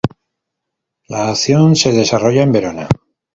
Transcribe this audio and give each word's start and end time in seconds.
La 1.09 1.29
acción 1.29 1.75
se 1.75 1.91
desarrolla 1.91 2.41
en 2.41 2.51
Verona. 2.51 2.89